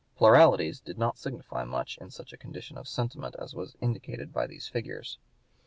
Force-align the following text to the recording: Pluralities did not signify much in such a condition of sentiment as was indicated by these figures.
Pluralities 0.17 0.79
did 0.79 0.97
not 0.97 1.19
signify 1.19 1.63
much 1.63 1.99
in 1.99 2.09
such 2.09 2.33
a 2.33 2.37
condition 2.37 2.75
of 2.75 2.87
sentiment 2.87 3.35
as 3.37 3.53
was 3.53 3.75
indicated 3.81 4.33
by 4.33 4.47
these 4.47 4.67
figures. 4.67 5.19